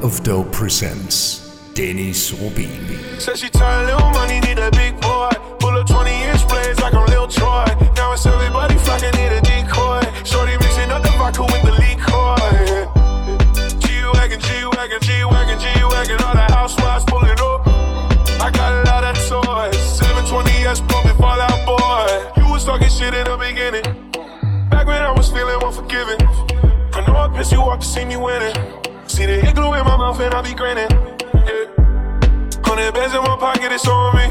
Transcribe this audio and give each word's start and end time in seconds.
Of 0.00 0.22
Dope 0.22 0.52
presents 0.52 1.58
Dennis 1.74 2.32
Rubin. 2.32 3.18
Said 3.18 3.36
she 3.36 3.48
little 3.50 4.10
money, 4.10 4.38
need 4.40 4.58
a 4.58 4.70
big 4.70 4.94
boy. 5.00 5.28
Pull 5.58 5.74
up 5.74 5.88
20 5.88 6.10
inch 6.22 6.46
blades 6.46 6.78
like 6.78 6.94
I'm 6.94 7.04
Lil 7.06 7.26
Troy. 7.26 7.66
Now 7.96 8.12
it's 8.12 8.24
everybody 8.24 8.74
need 9.18 9.32
a 9.34 9.40
decoy. 9.40 10.00
Shorty 10.22 10.56
mixing 10.58 10.90
up 10.90 11.02
the 11.02 11.10
vodka 11.18 11.42
with 11.42 11.62
the 11.66 11.72
liquor. 11.82 12.86
G-Wagon, 13.80 14.40
G-Wagon, 14.40 15.00
G-Wagon, 15.02 15.58
G-Wagon. 15.58 16.22
All 16.22 16.34
the 16.34 16.46
housewives 16.54 17.04
pulling 17.04 17.40
up. 17.42 17.66
I 18.38 18.50
got 18.54 18.70
a 18.70 18.82
lot 18.86 19.02
of 19.02 19.16
toys. 19.26 19.98
720S 19.98 20.86
pumping 20.86 21.16
Fall 21.16 21.40
Out 21.40 21.66
Boy. 21.66 22.40
You 22.40 22.52
was 22.52 22.64
talking 22.64 22.88
shit 22.88 23.14
in 23.14 23.24
the 23.24 23.36
beginning. 23.36 23.82
Back 24.70 24.86
when 24.86 25.02
I 25.02 25.10
was 25.10 25.32
feeling 25.32 25.58
unforgiving. 25.60 26.22
I 26.94 27.04
know 27.04 27.16
I 27.16 27.28
pissed 27.36 27.50
you 27.50 27.58
off 27.58 27.80
to 27.80 27.86
see 27.86 28.04
me 28.04 28.16
winning. 28.16 28.67
Mouth 30.08 30.20
and 30.20 30.32
I 30.32 30.40
be 30.40 30.54
grinning. 30.54 30.88
Yeah. 31.44 31.68
Hundred 32.64 32.94
bands 32.96 33.12
in 33.12 33.20
my 33.20 33.36
pocket, 33.36 33.70
it's 33.70 33.86
on 33.86 34.16
me. 34.16 34.24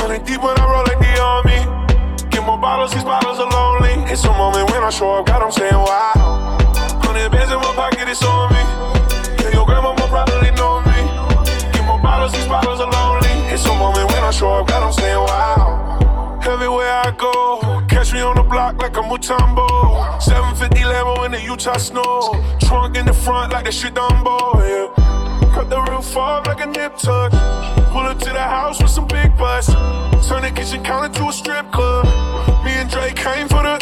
Hundred 0.00 0.24
deep 0.24 0.40
when 0.40 0.56
I 0.56 0.64
roll 0.64 0.80
like 0.88 0.96
the 0.96 1.12
army. 1.20 1.60
Get 2.30 2.42
more 2.42 2.56
bottles, 2.56 2.94
these 2.94 3.04
bottles 3.04 3.38
are 3.38 3.50
lonely. 3.52 3.92
It's 4.10 4.24
a 4.24 4.32
moment 4.32 4.70
when 4.70 4.82
I 4.82 4.88
show 4.88 5.12
up, 5.12 5.26
God, 5.26 5.42
I'm 5.42 5.52
saying 5.52 5.76
wow. 5.76 6.56
Hundred 7.04 7.28
bands 7.32 7.52
in 7.52 7.60
my 7.60 7.72
pocket, 7.76 8.08
it's 8.08 8.24
on 8.24 8.48
me. 8.48 8.64
Yeah, 9.44 9.52
your 9.52 9.66
grandma 9.66 9.92
will 9.92 10.08
probably 10.08 10.50
know 10.56 10.80
me. 10.88 10.96
Get 11.76 11.84
more 11.84 12.00
bottles, 12.00 12.32
these 12.32 12.48
bottles 12.48 12.80
are 12.80 12.88
lonely. 12.88 13.52
It's 13.52 13.66
a 13.66 13.76
moment 13.76 14.08
when 14.08 14.24
I 14.24 14.30
show 14.30 14.54
up, 14.54 14.68
God, 14.68 14.84
I'm 14.84 14.92
saying 14.94 15.20
wow. 15.20 16.40
Everywhere 16.48 16.88
I 17.04 17.10
go, 17.12 17.60
me 18.14 18.20
on 18.20 18.36
the 18.36 18.42
block 18.44 18.80
like 18.80 18.96
a 18.96 19.02
Mutombo. 19.02 20.22
750 20.22 20.80
Lambo 20.84 21.26
in 21.26 21.32
the 21.32 21.40
Utah 21.42 21.76
snow. 21.76 22.20
Trunk 22.60 22.96
in 22.96 23.06
the 23.06 23.12
front 23.12 23.52
like 23.52 23.64
the 23.64 23.72
shit 23.72 23.92
yeah. 23.96 24.86
Cut 25.52 25.68
the 25.68 25.80
roof 25.90 26.16
off 26.16 26.46
like 26.46 26.60
a 26.60 26.66
nip 26.66 26.96
tuck. 26.96 27.32
Pull 27.92 28.06
up 28.06 28.18
to 28.20 28.30
the 28.30 28.46
house 28.56 28.80
with 28.80 28.90
some 28.90 29.08
big 29.08 29.36
butts. 29.36 29.66
Turn 30.28 30.42
the 30.42 30.52
kitchen 30.54 30.82
counter 30.84 31.12
to 31.18 31.28
a 31.28 31.32
strip 31.32 31.70
club. 31.72 32.04
Me 32.64 32.72
and 32.72 32.88
Drake 32.88 33.16
came 33.16 33.48
for 33.48 33.62
the. 33.62 33.73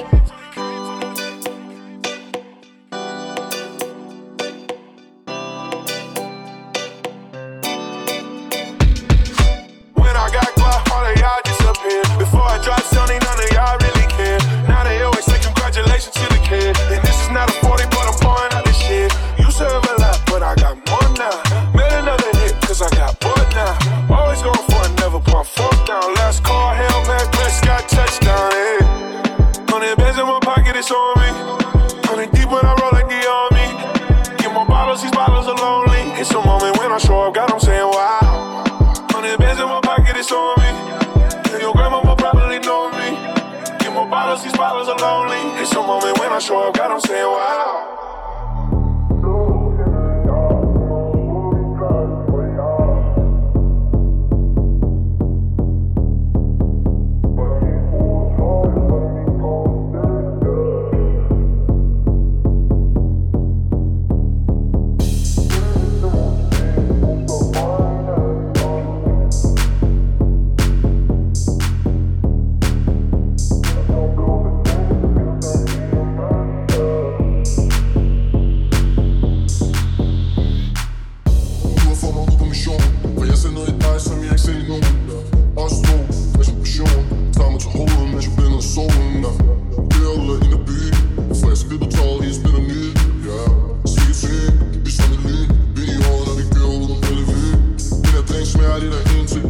Her 98.73 98.81
dreng 98.93 99.07
af 99.11 99.21
en 99.21 99.27
til 99.33 99.43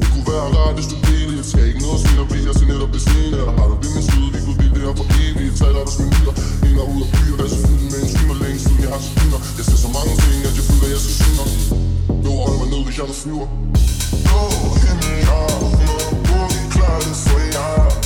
Det 0.00 0.08
kunne 0.12 0.26
være 0.32 0.46
rart, 0.56 0.74
hvis 0.76 0.88
du 0.92 0.96
delte 1.08 1.32
Jeg 1.40 1.46
skal 1.50 1.64
ikke 1.70 1.80
noget 1.86 1.98
svin 2.02 2.18
og 2.24 2.28
blive, 2.30 2.44
jeg 2.50 2.54
skal 2.58 2.68
netop 2.74 2.90
besvinde 2.96 3.38
Og 3.46 3.52
Har 3.58 3.66
du 3.70 3.74
ved 3.82 3.90
min 3.96 4.04
side, 4.10 4.28
vi 4.34 4.40
kunne 4.46 4.58
dele 4.62 4.74
det 4.76 4.82
her 4.86 4.94
for 5.00 5.06
evigt 5.24 5.54
Taler 5.60 5.82
der 5.86 5.94
minutter, 6.04 6.34
ind 6.68 6.78
og 6.82 6.86
ud 6.94 7.00
af 7.04 7.08
byer 7.14 7.36
Der 7.38 7.44
er 7.46 7.52
så 7.54 7.58
fyldt 7.66 7.84
med 7.92 8.00
en 8.04 8.08
skimmer 8.14 8.36
længe 8.42 8.58
siden 8.64 8.80
jeg 8.84 8.90
har 8.94 9.00
så 9.04 9.10
spinner. 9.14 9.40
Jeg 9.58 9.64
ser 9.68 9.78
så 9.84 9.90
mange 9.98 10.12
ting, 10.22 10.38
at 10.48 10.54
jeg 10.58 10.64
føler, 10.68 10.88
jeg 10.94 11.00
skal 11.04 11.14
synge 11.20 11.44
Lå 12.24 12.30
og 12.38 12.42
hold 12.46 12.58
mig 12.62 12.68
ned, 12.72 12.80
hvis 12.86 12.96
jeg 12.98 13.06
nu 13.10 13.16
flyver. 13.24 13.48
Blå 14.26 14.42
himmel, 14.82 15.16
jeg 15.28 15.44
ja 15.84 15.96
Blå 16.26 16.40
klare 16.74 17.00
for 17.24 17.38
det, 17.38 17.52
Holder 17.54 17.82
jeg 17.92 18.05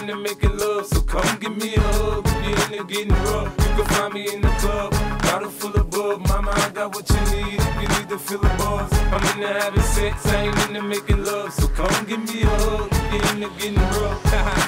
into 0.00 0.16
making 0.16 0.56
love. 0.56 0.86
So 0.86 1.00
come 1.02 1.38
give 1.38 1.56
me 1.56 1.74
a 1.74 1.80
hug 1.80 2.26
if 2.26 2.70
you're 2.70 2.80
into 2.80 2.84
getting 2.92 3.14
rough. 3.24 3.54
You 3.58 3.70
can 3.76 3.84
find 3.94 4.14
me 4.14 4.32
in 4.34 4.40
the 4.40 4.48
club, 4.60 4.92
bottle 5.22 5.50
full 5.50 5.74
of 5.76 5.90
bub. 5.90 6.26
Mama, 6.28 6.52
I 6.54 6.70
got 6.70 6.94
what 6.94 7.08
you 7.08 7.20
need 7.34 7.60
if 7.60 7.82
you 7.82 7.88
need 7.88 8.08
to 8.08 8.18
feel 8.18 8.38
the 8.38 8.48
buzz. 8.58 8.92
I'm 8.92 9.24
into 9.32 9.52
having 9.60 9.82
sex, 9.82 10.26
I 10.26 10.46
ain't 10.46 10.68
into 10.68 10.82
making 10.82 11.24
love. 11.24 11.52
So 11.52 11.68
come 11.68 12.04
give 12.06 12.22
me 12.32 12.42
a 12.42 12.46
hug 12.46 12.88
if 12.92 13.12
you're 13.12 13.32
into 13.34 13.48
getting 13.58 13.76
rough. 13.76 14.64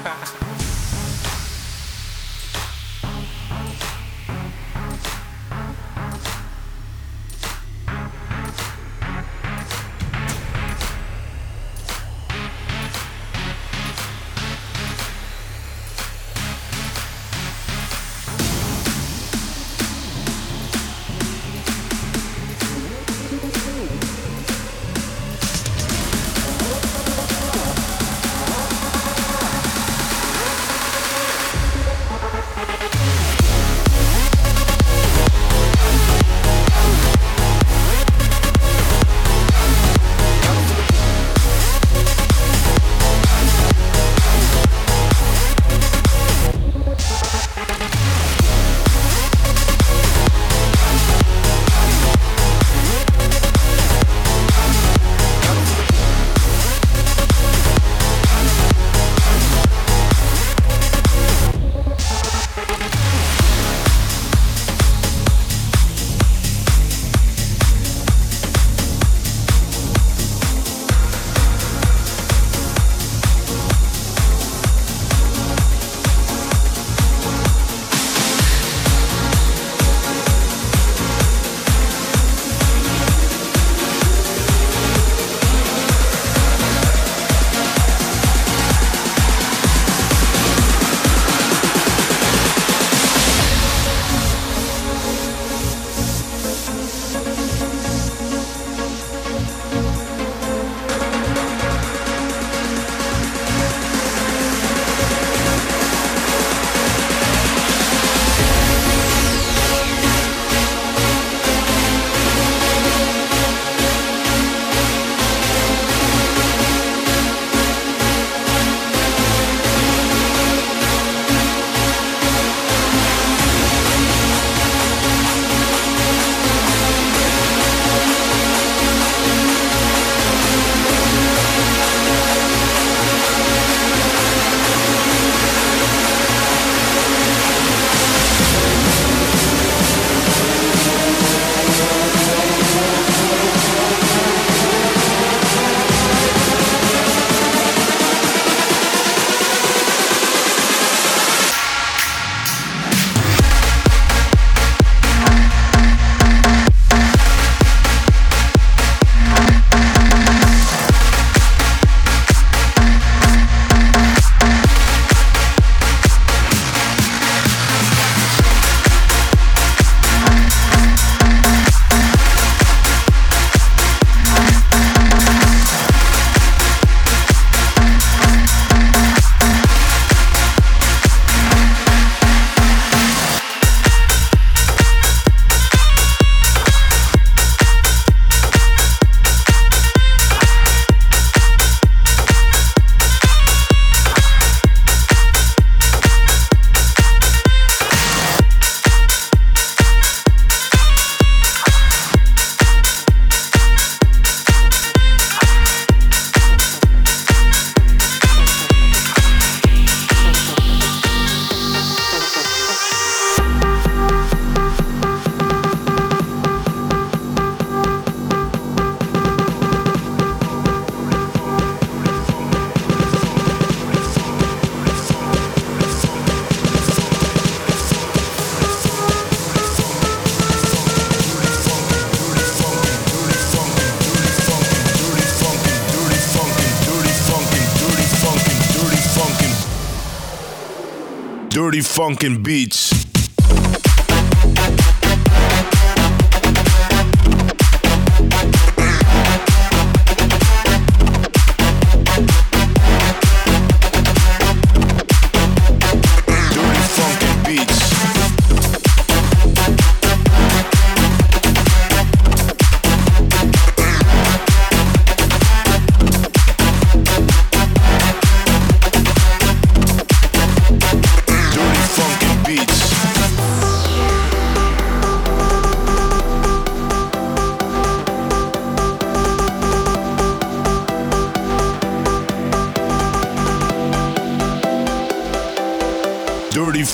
Funkin' 242.00 242.42
Beats. 242.42 242.79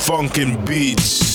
Funkin' 0.06 0.64
Beats. 0.64 1.25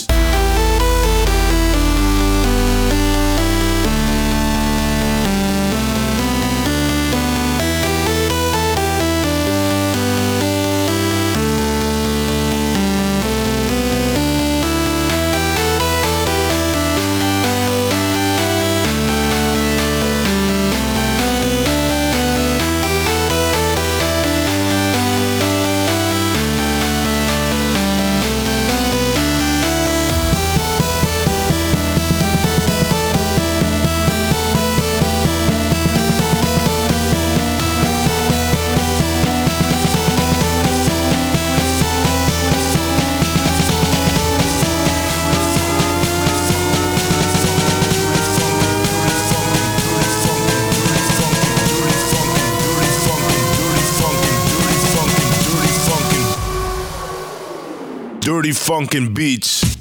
Funkin' 58.82 59.14
Beats. 59.14 59.81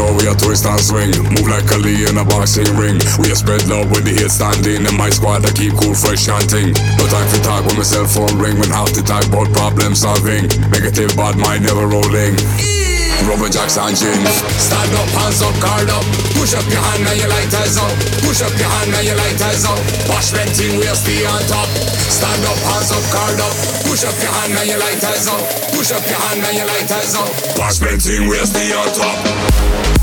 Know 0.00 0.16
we 0.16 0.26
are 0.26 0.34
twist 0.34 0.64
and 0.64 0.80
swing. 0.80 1.12
Move 1.36 1.48
like 1.48 1.68
Ali 1.72 2.08
in 2.08 2.16
a 2.16 2.24
boxing 2.24 2.68
ring. 2.76 2.96
We 3.20 3.28
are 3.28 3.36
spread 3.36 3.68
love 3.68 3.92
with 3.92 4.04
the 4.08 4.16
hit 4.16 4.32
standing. 4.32 4.86
And 4.88 4.96
my 4.96 5.10
squad 5.10 5.44
I 5.44 5.52
keep 5.52 5.76
cool, 5.76 5.94
fresh 5.94 6.24
chanting. 6.24 6.72
No 6.96 7.04
time 7.12 7.28
for 7.28 7.40
talk 7.44 7.62
when 7.66 7.76
my 7.76 7.84
cell 7.84 8.08
phone 8.08 8.40
ring. 8.40 8.56
When 8.58 8.70
half 8.72 8.92
the 8.96 9.04
talk 9.04 9.26
about 9.28 9.52
problem 9.52 9.94
solving. 9.94 10.48
Negative 10.72 11.12
bad 11.16 11.36
mind 11.36 11.64
never 11.68 11.86
rolling. 11.86 12.89
Rubber 13.28 13.48
jacks 13.48 13.76
and 13.78 13.96
jeans. 13.96 14.30
Stand 14.56 14.92
up, 14.96 15.08
hands 15.20 15.42
up, 15.42 15.54
guard 15.60 15.90
up. 15.90 16.04
Push 16.34 16.54
up 16.54 16.66
your 16.70 16.82
hand 16.82 17.06
and 17.06 17.18
your 17.18 17.28
lighters 17.28 17.76
up. 17.78 17.92
Push 18.24 18.42
up 18.42 18.54
your 18.58 18.68
hand 18.68 18.94
and 18.94 19.06
your 19.06 19.16
lighters 19.16 19.64
up. 19.64 19.78
Wash 20.08 20.30
venting, 20.30 20.78
we'll 20.78 20.94
stay 20.94 21.24
on 21.26 21.40
top. 21.46 21.68
Stand 22.10 22.44
up, 22.44 22.58
hands 22.64 22.90
up, 22.90 23.04
guard 23.12 23.40
up. 23.40 23.54
Push 23.86 24.04
up 24.04 24.16
your 24.18 24.32
hand 24.32 24.52
and 24.58 24.68
your 24.68 24.80
lighters 24.80 25.28
up. 25.28 25.40
Push 25.70 25.92
up 25.92 26.04
your 26.08 26.18
hand 26.18 26.42
and 26.42 26.56
your 26.56 26.66
lighters 26.66 27.14
up. 27.14 27.28
Wash 27.58 27.78
venting, 27.78 28.28
we'll 28.28 28.46
stay 28.46 28.72
on 28.72 28.88
top. 28.94 29.99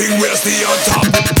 Everything 0.00 0.20
wears 0.20 0.40
the 0.44 0.64
on 0.64 0.78
top. 0.84 1.37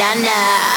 On 0.00 0.22
that 0.22 0.68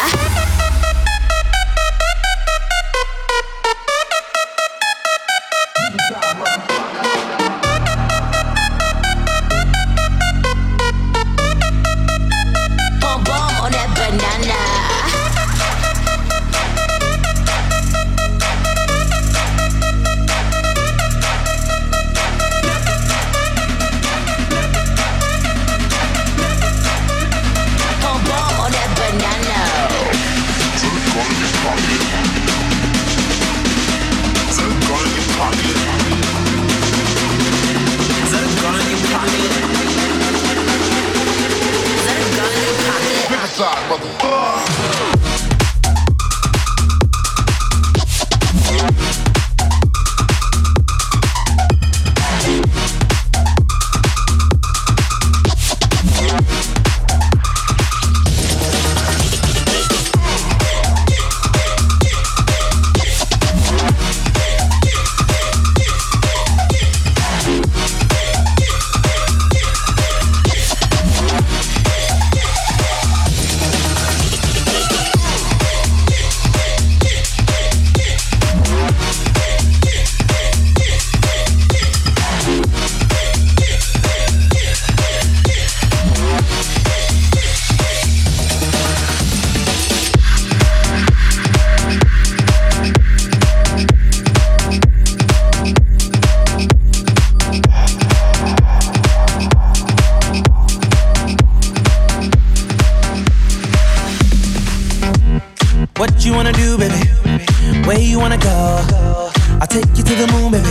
to 110.15 110.25
the 110.25 110.31
moon, 110.33 110.51
baby. 110.51 110.69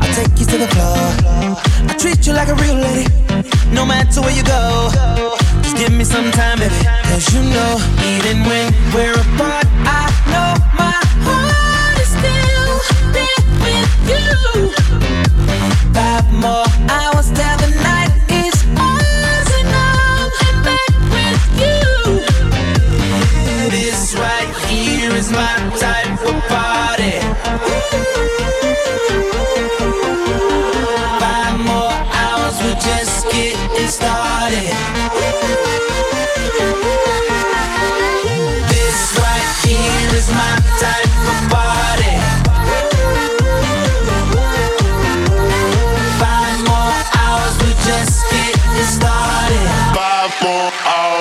I 0.00 0.06
take 0.14 0.38
you 0.38 0.46
to 0.46 0.58
the 0.58 0.68
floor. 0.68 0.96
I 1.90 1.94
treat 1.98 2.26
you 2.26 2.32
like 2.32 2.48
a 2.48 2.54
real 2.54 2.74
lady, 2.74 3.06
no 3.72 3.84
matter 3.84 4.20
where 4.20 4.34
you 4.34 4.44
go. 4.44 4.90
Just 5.62 5.76
give 5.76 5.92
me 5.92 6.04
some 6.04 6.30
time, 6.30 6.58
baby. 6.58 6.74
Cause 7.10 7.26
you 7.34 7.42
know, 7.42 7.72
even 8.14 8.44
when 8.46 8.72
we're 8.94 9.14
apart, 9.14 9.66
I 9.86 9.99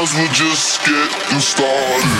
Cause 0.09 0.17
we're 0.17 0.33
just 0.33 0.83
getting 0.85 1.39
started. 1.39 2.18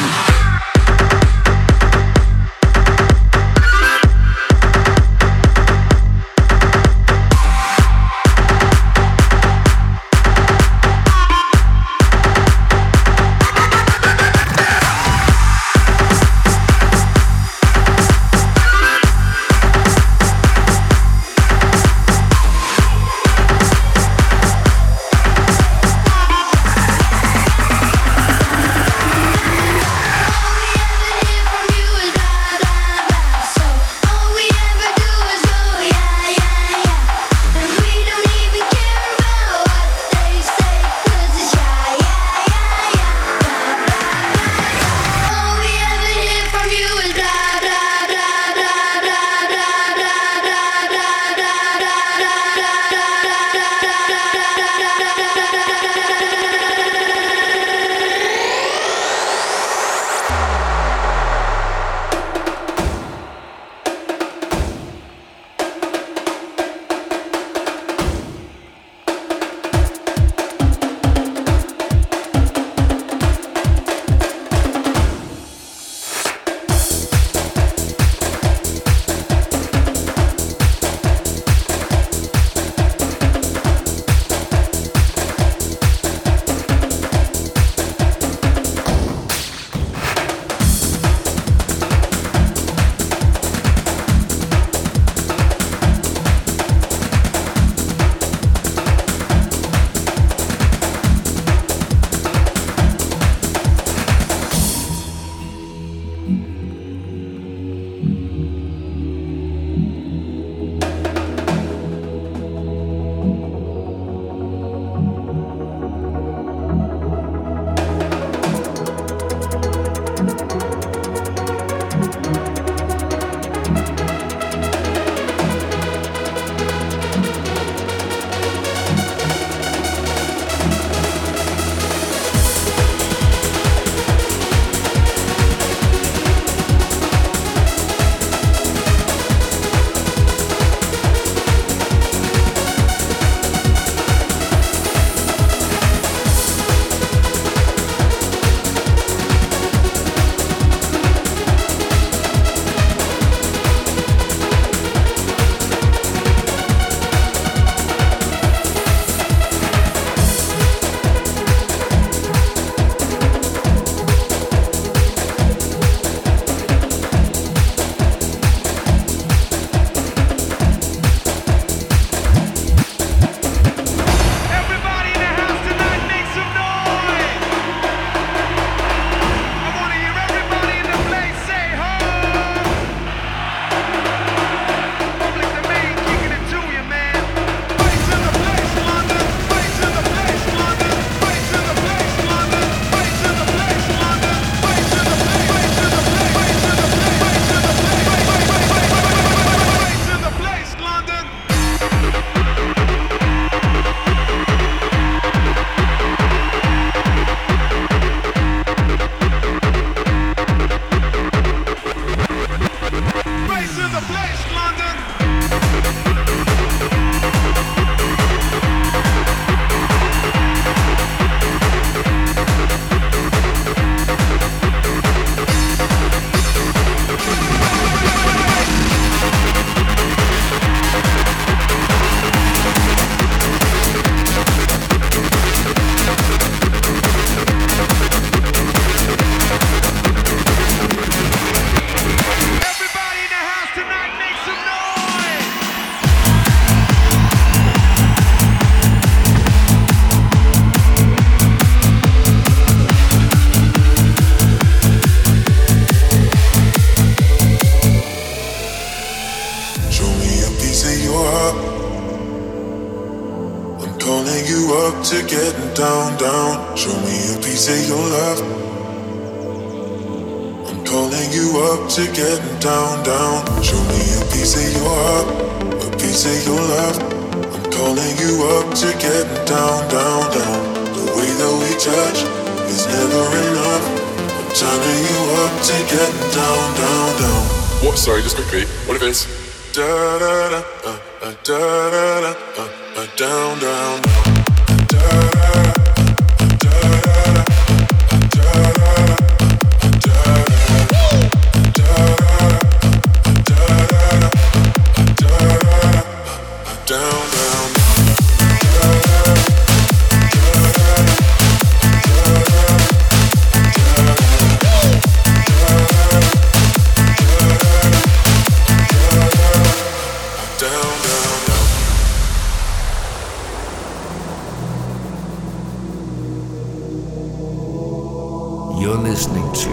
You're 328.80 328.96
listening 328.96 329.44
to 329.44 329.70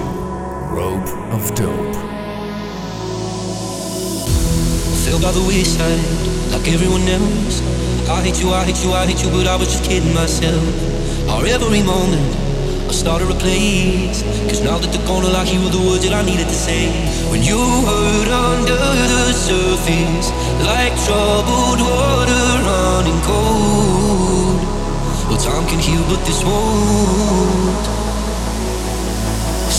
Rope 0.75 1.07
of 1.31 1.55
Dope. 1.55 1.95
Fell 5.07 5.23
by 5.23 5.31
the 5.31 5.45
wayside, 5.47 6.03
like 6.51 6.67
everyone 6.67 7.07
else. 7.07 7.63
I 8.11 8.21
hate 8.27 8.43
you, 8.43 8.51
I 8.51 8.65
hate 8.65 8.83
you, 8.83 8.91
I 8.91 9.07
hate 9.07 9.23
you, 9.23 9.31
but 9.31 9.47
I 9.47 9.55
was 9.55 9.69
just 9.71 9.85
kidding 9.85 10.13
myself. 10.13 10.59
Our 11.31 11.47
every 11.47 11.85
moment, 11.85 12.35
I 12.91 12.91
started 12.91 13.31
a 13.31 13.39
place. 13.39 14.23
Cause 14.51 14.61
now 14.65 14.77
that 14.77 14.91
the 14.91 14.99
corner 15.07 15.29
like 15.29 15.55
you 15.55 15.63
were 15.63 15.71
the 15.71 15.87
words 15.87 16.03
that 16.03 16.13
I 16.13 16.27
needed 16.27 16.49
to 16.49 16.59
say. 16.67 16.91
When 17.31 17.45
you 17.45 17.63
heard 17.63 18.27
under 18.27 18.75
the 18.75 19.33
surface, 19.33 20.35
like 20.67 20.99
troubled 21.07 21.79
water 21.79 22.47
running 22.67 23.23
cold. 23.23 24.59
Well, 25.31 25.39
time 25.39 25.63
can 25.71 25.79
heal, 25.79 26.03
but 26.11 26.27
this 26.27 26.43
won't. 26.43 28.06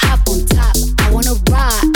hop 0.00 0.28
on 0.28 0.46
top. 0.46 0.76
I 1.00 1.10
wanna 1.10 1.34
ride. 1.50 1.93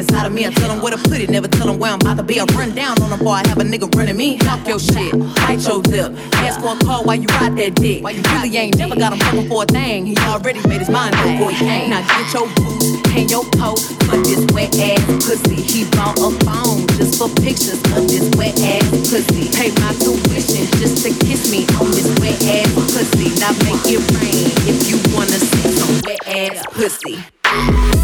inside 0.00 0.26
of 0.26 0.32
me. 0.32 0.46
I 0.46 0.50
tell 0.50 0.68
them 0.68 0.80
where 0.82 0.96
to 0.96 0.98
put 0.98 1.20
it, 1.20 1.30
never 1.30 1.46
tell 1.46 1.70
where 1.76 1.92
I'm 1.92 2.00
about 2.00 2.16
to 2.16 2.22
be. 2.22 2.40
I 2.40 2.44
run 2.56 2.74
down 2.74 3.00
on 3.02 3.10
them, 3.10 3.20
boy, 3.20 3.38
I 3.44 3.48
have 3.48 3.58
a 3.58 3.64
nigga 3.64 3.86
running 3.94 4.16
me. 4.16 4.38
Talk 4.38 4.66
your 4.66 4.80
shit, 4.80 5.12
bite 5.36 5.60
your 5.60 5.78
lip. 5.92 6.12
Ask 6.40 6.60
for 6.60 6.74
a 6.74 6.78
call 6.84 7.04
while 7.04 7.16
you 7.16 7.28
ride 7.38 7.56
that 7.56 7.74
dick. 7.76 8.02
Why 8.02 8.10
you 8.10 8.22
really 8.32 8.56
ain't 8.56 8.78
never 8.78 8.96
got 8.96 9.12
him 9.12 9.20
looking 9.20 9.48
for 9.48 9.62
a 9.62 9.66
thing. 9.66 10.06
He 10.06 10.16
already 10.26 10.66
made 10.66 10.80
his 10.80 10.90
mind 10.90 11.14
up 11.14 11.24
before 11.28 11.52
he 11.52 11.58
came. 11.58 11.90
Now 11.90 12.00
get 12.00 12.32
your 12.32 12.48
boots, 12.56 13.08
hang 13.12 13.28
your 13.28 13.44
coat, 13.60 13.78
for 14.08 14.16
this 14.24 14.42
wet 14.56 14.72
ass 14.80 15.04
pussy. 15.22 15.60
He 15.60 15.84
bought 15.92 16.18
a 16.18 16.32
phone 16.44 16.88
just 16.96 17.20
for 17.20 17.28
pictures 17.44 17.80
of 17.94 18.08
this 18.08 18.26
wet 18.40 18.56
ass 18.58 18.88
pussy. 19.12 19.52
Pay 19.52 19.70
my 19.84 19.92
tuition 20.00 20.64
just 20.80 21.04
to 21.04 21.10
kiss 21.26 21.52
me 21.52 21.68
on 21.76 21.92
this 21.92 22.08
wet 22.18 22.40
ass 22.48 22.72
pussy. 22.88 23.28
Now 23.38 23.52
make 23.68 23.84
it 23.84 24.00
rain 24.16 24.48
if 24.64 24.88
you 24.88 24.96
wanna 25.14 25.38
see 25.38 25.68
some 25.76 26.00
wet 26.08 26.20
ass 26.26 26.64
pussy. 26.72 27.99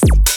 podcast. 0.00 0.27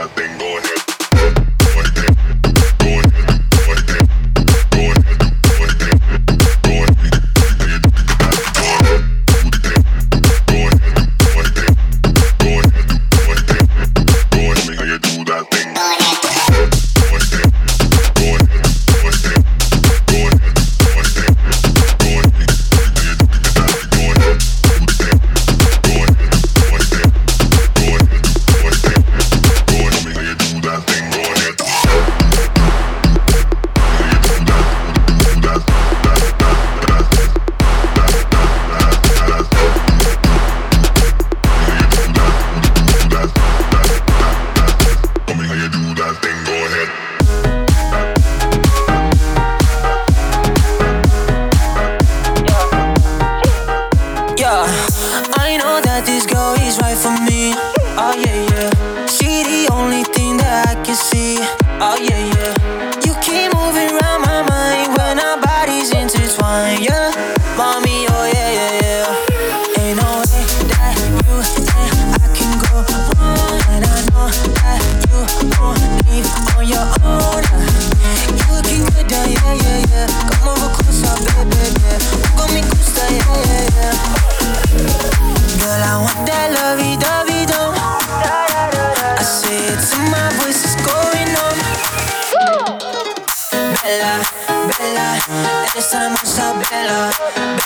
nothing 0.00 0.39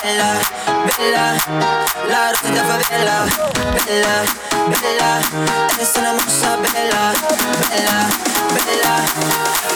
bella, 0.01 0.39
bella 0.97 1.35
La 2.09 2.31
rosa 2.31 2.49
da 2.53 2.63
favela, 2.69 3.25
bella, 3.85 4.15
bella 4.67 5.19
Es 5.79 5.91
una 5.97 6.13
mossa 6.13 6.57
bella, 6.57 7.13
bella, 7.69 8.07
bella 8.53 8.95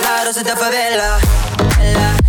La 0.03 0.23
rosa 0.25 0.43
da 0.43 0.55
favela, 0.55 1.17
bella 1.77 2.28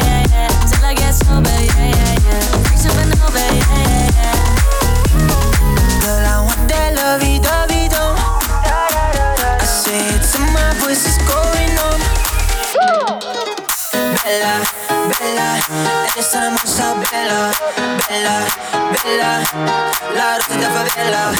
bella, 18.07 18.45
bella 19.03 19.41
La 20.13 20.37
rosa 20.37 20.59
da 20.59 20.69
favela, 20.69 21.31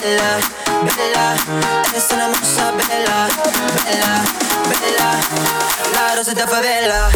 bella, 0.00 0.38
bella 0.82 1.34
è 1.92 2.14
una 2.14 2.26
mossa 2.28 2.72
bella, 2.72 3.26
bella, 3.84 4.22
bella 4.68 5.18
La 5.92 6.14
rosa 6.14 6.32
da 6.32 6.46
favela, 6.46 7.08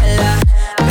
bella 0.00 0.81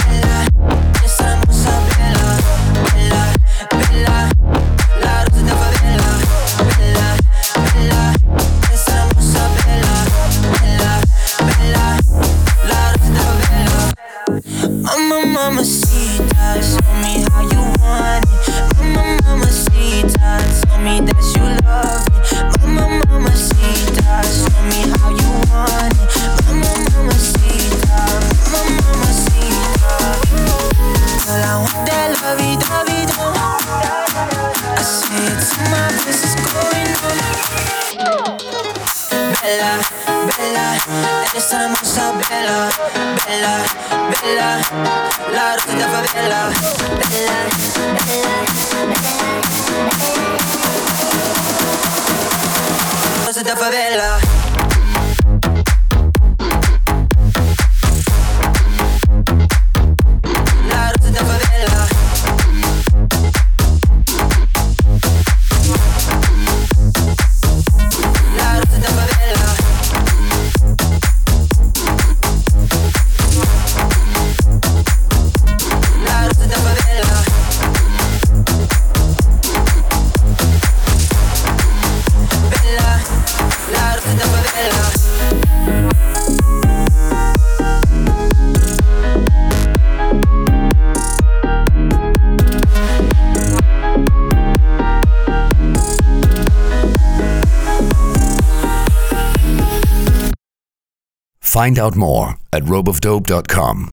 Find 101.61 101.77
out 101.77 101.95
more 101.95 102.37
at 102.51 102.63
ropeofdope.com. 102.63 103.91